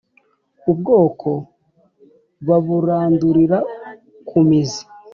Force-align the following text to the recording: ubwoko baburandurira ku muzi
ubwoko 0.71 1.29
baburandurira 2.47 3.57
ku 4.27 4.37
muzi 4.47 4.81